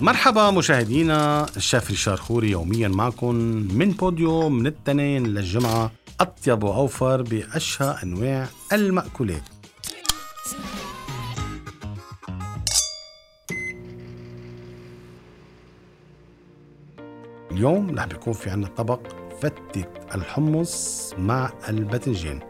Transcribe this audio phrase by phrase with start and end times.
[0.00, 3.34] مرحبا مشاهدينا الشيف ريشار خوري يوميا معكم
[3.74, 9.42] من بوديو من الاثنين للجمعة أطيب وأوفر بأشهى أنواع المأكولات.
[17.50, 19.00] اليوم رح بيكون في عنا طبق
[19.42, 19.84] فتة
[20.14, 22.40] الحمص مع الباذنجان.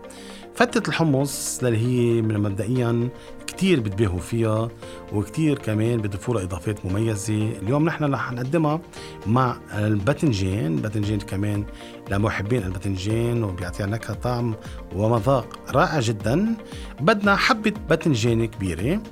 [0.54, 3.08] فتة الحمص اللي هي مبدئيا
[3.56, 4.68] كتير بتباهوا فيها
[5.12, 7.48] وكتير كمان بضيفوا لها إضافات مميزة.
[7.62, 8.80] اليوم نحن رح نقدمها
[9.26, 10.74] مع الباذنجان.
[10.74, 11.64] الباذنجان كمان
[12.10, 14.54] لمحبين الباذنجان وبيعطيها نكهه طعم
[14.96, 16.54] ومذاق رائع جدا.
[17.00, 19.02] بدنا حبة باذنجان كبيرة.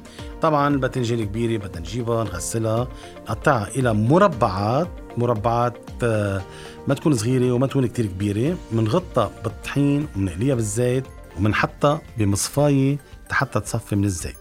[0.41, 2.89] طبعا الباذنجان كبيرة بدنا نجيبها نغسلها
[3.29, 4.89] نقطعها إلى مربعات.
[5.17, 6.43] مربعات آه،
[6.89, 8.57] ما تكون صغيرة وما تكون كتير كبيرة.
[8.73, 11.05] بنغطها بالطحين وبنقليها بالزيت.
[11.39, 12.99] وبنحطها بمصفايه
[13.31, 14.37] حتى تصفي من الزيت.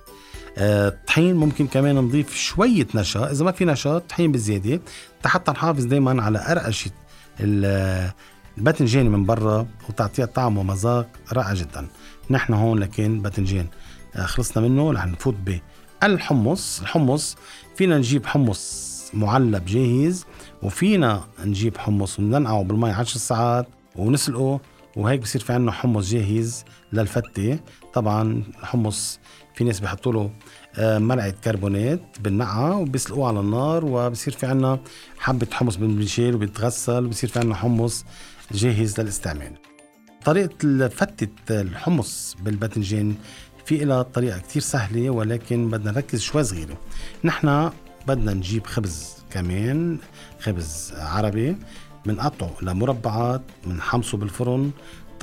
[0.58, 3.32] الطحين آه، ممكن كمان نضيف شوية نشا.
[3.32, 4.82] إذا ما في نشا طحين بزيادة
[5.26, 6.92] حتى نحافظ دايما على قرقشة
[7.40, 11.88] الباذنجان من برا وتعطيها طعم ومذاق رائع جدا.
[12.30, 13.68] نحن هون لكن باذنجان.
[14.16, 14.92] آه، خلصنا منه.
[14.92, 15.36] رح نفوت
[16.02, 16.80] بالحمص.
[16.82, 17.38] الحمص
[17.76, 20.26] فينا نجيب حمص معلب جاهز
[20.62, 24.60] وفينا نجيب حمص وننقعه بالمي 10 ساعات ونسلقه.
[24.96, 27.60] وهيك بصير في عنا حمص جاهز للفتة.
[27.94, 29.20] طبعا الحمص
[29.56, 30.32] في ناس بيحطوا له
[30.76, 34.80] آه، ملعقة كربونات بالنقعة وبيسلقوه على النار وبصير في عنا
[35.20, 38.06] حبة حمص بنشيل وبيتغسل وبصير في عنا حمص
[38.52, 39.54] جاهز للاستعمال.
[40.26, 43.16] طريقة فتة الحمص بالباذنجان
[43.66, 46.78] في لها طريقة كتير سهلة ولكن بدنا نركز شوي صغيرة.
[47.24, 47.70] نحن
[48.08, 49.98] بدنا نجيب خبز كمان
[50.40, 51.56] خبز عربي.
[52.06, 54.72] بنقطعه لمربعات بنحمصه بالفرن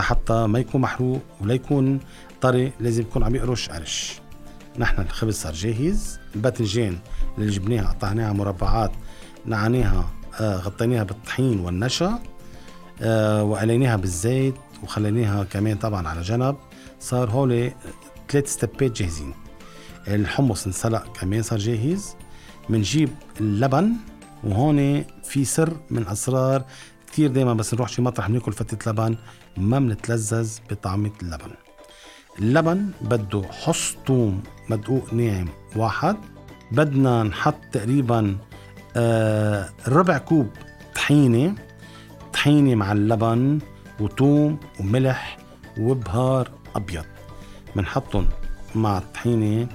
[0.00, 2.00] حتى ما يكون محروق ولا يكون
[2.40, 4.20] طري لازم يكون عم يقرش قرش.
[4.78, 6.98] نحن الخبز صار جاهز الباذنجان
[7.38, 8.92] اللي جبناها قطعناها مربعات
[9.46, 12.18] نعناها آه غطيناها بالطحين والنشا
[13.02, 16.56] آه وقليناها بالزيت وخليناها كمان طبعا على جنب.
[17.00, 17.74] صار هولي
[18.28, 19.34] ثلاث ستبات جاهزين.
[20.08, 22.16] الحمص انسلق كمان صار جاهز.
[22.68, 23.10] بنجيب
[23.40, 23.92] اللبن
[24.44, 26.64] وهون في سر من اسرار
[27.12, 29.16] كثير دائما بس نروح شي مطرح بناكل فتة لبن
[29.56, 31.50] ما بنتلذذ بطعمة اللبن
[32.38, 36.16] اللبن بده حص ثوم مدقوق ناعم واحد.
[36.72, 38.36] بدنا نحط تقريبا
[38.96, 40.48] آه ربع كوب
[40.94, 41.54] طحينة.
[42.32, 43.58] طحينة مع اللبن
[44.00, 45.38] وثوم وملح
[45.78, 47.04] وبهار أبيض.
[47.76, 48.28] بنحطهم
[48.74, 49.68] مع الطحينة.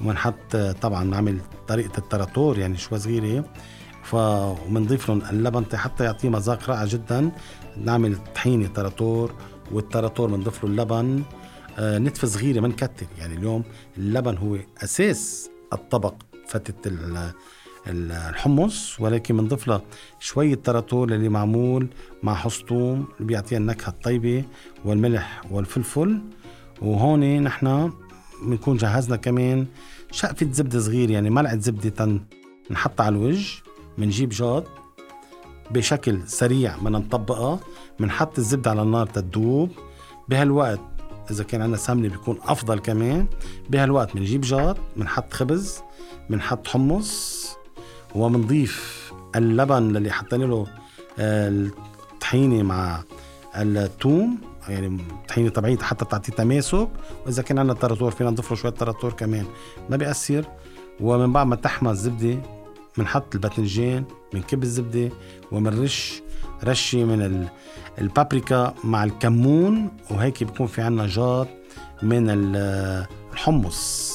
[0.00, 3.44] وبنحط طبعا نعمل طريقة التراتور يعني شوي صغيرة.
[4.10, 7.30] فبنضيف لهم اللبن حتى يعطيه مذاق رائع جدا.
[7.84, 9.34] نعمل طحينة تراتور
[9.72, 11.22] والتراتور بنضيف له اللبن.
[11.78, 13.62] آه نتفة صغيرة ما نكتر يعني اليوم
[13.98, 16.14] اللبن هو أساس الطبق
[16.48, 16.90] فتة
[17.86, 19.80] الحمص ولكن بنضيف له
[20.20, 21.88] شوية تراتور اللي معمول
[22.22, 24.44] مع حص توم اللي بيعطيها النكهة الطيبة
[24.84, 26.20] والملح والفلفل.
[26.82, 27.92] وهون نحن
[28.42, 29.66] بنكون جهزنا كمان
[30.10, 32.20] شقفة زبدة صغيرة يعني ملعقة زبدة
[32.70, 33.62] نحطها على الوجه
[33.98, 34.64] بنجيب جاد
[35.70, 37.60] بشكل سريع بدنا نطبقها
[38.00, 39.70] بنحط الزبدة على النار تدوب.
[40.28, 40.80] بهالوقت
[41.30, 43.26] إذا كان عندنا سمنة بيكون أفضل كمان.
[43.70, 45.80] بهالوقت بنجيب جاد بنحط خبز
[46.30, 47.48] بنحط حمص
[48.14, 49.06] وبنضيف
[49.36, 50.66] اللبن اللي حطينا له
[51.18, 51.48] آه،
[52.12, 53.02] الطحينة مع
[53.56, 54.38] الثوم.
[54.68, 54.98] يعني
[55.28, 56.88] طحينة طبيعية حتى تعطي تماسك.
[57.26, 59.46] وإذا كان عندنا تراتور فينا نضيف له شوية تراتور كمان.
[59.90, 60.44] ما بيأثر.
[61.00, 62.38] ومن بعد ما تحمى الزبدة
[62.98, 65.10] بنحط الباذنجان بنكب الزبدة
[65.52, 66.22] وبنرش
[66.64, 67.48] رشة من
[67.98, 71.48] البابريكا مع الكمون وهيك بيكون في عنا جاط
[72.02, 72.26] من
[73.32, 74.12] الحمص.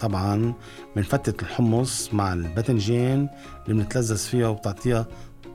[0.00, 0.54] طبعا
[0.96, 3.28] بنفتت الحمص مع الباذنجان
[3.68, 5.06] اللي بنتلذذ فيها وبتعطيها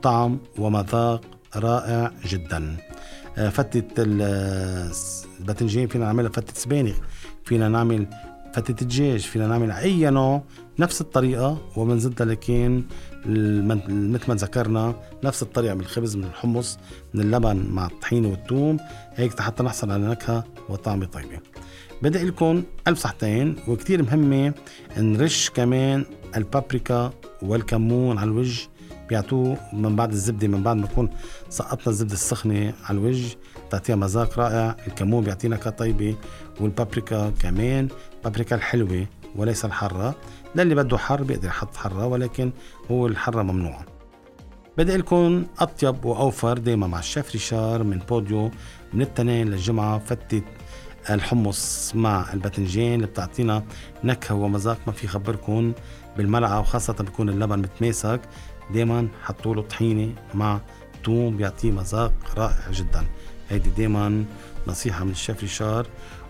[0.02, 1.20] طعم ومذاق
[1.56, 2.76] رائع جدا.
[3.38, 6.96] آه، فتة الباذنجان فينا نعملها فتة سبانخ
[7.44, 8.06] فينا نعمل
[8.56, 10.42] فتة الدجاج فينا نعمل أي نوع
[10.78, 12.82] نفس الطريقة وبنزدها لكن
[13.26, 14.94] مثل ما ذكرنا
[15.24, 16.78] نفس الطريقة من الخبز من الحمص
[17.14, 18.76] من اللبن مع الطحينة والثوم.
[19.14, 21.38] هيك حتى نحصل على نكهة وطعمة طيبة.
[22.02, 24.54] بدأ لكم ألف صحتين وكتير مهمة
[24.98, 26.04] نرش كمان
[26.36, 28.68] البابريكا والكمون على الوجه.
[29.08, 31.10] بيعطوه من بعد الزبدة من بعد ما نكون
[31.48, 33.36] سقطنا الزبدة السخنة على الوجه.
[33.68, 36.16] بتعطيها مذاق رائع الكمون بيعطينا نكهة طيبة
[36.60, 37.88] والبابريكا كمان.
[38.24, 40.14] بابريكا الحلوة وليس الحرة
[40.54, 42.50] للي بده حر بيقدر يحط حرة ولكن
[42.90, 43.84] هو الحرة ممنوعة
[44.78, 48.50] بدي لكم أطيب وأوفر دايما مع الشيف ريشار من بوديو
[48.92, 50.42] من التنين للجمعة فتة
[51.10, 53.62] الحمص مع الباذنجان اللي بتعطينا
[54.04, 55.72] نكهة ومذاق ما في خبركم
[56.16, 58.20] بالملعقة وخاصة بيكون اللبن متماسك.
[58.74, 60.60] دائما حطوا له طحينه مع
[61.04, 63.04] توم بيعطيه مذاق رائع جدا.
[63.50, 64.24] هيدي دائما
[64.66, 65.86] نصيحة من الشيف ريشار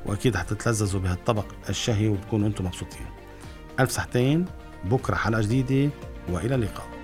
[0.07, 3.07] وأكيد حتتلذذوا بهالطبق الشهي وبتكونوا أنتم مبسوطين.
[3.81, 4.45] ألف صحتين
[4.85, 5.91] بكرة حلقة جديدة
[6.29, 6.96] وإلى اللقاء.